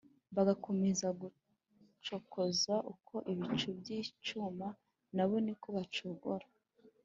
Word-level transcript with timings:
Bagakomeza 0.35 1.07
kugucokoza 1.19 2.73
Uko 2.93 3.15
ibicu 3.33 3.67
byicuma 3.79 4.67
Nabo 5.15 5.35
ni 5.45 5.53
ko 5.61 5.67
bacogora. 5.77 6.47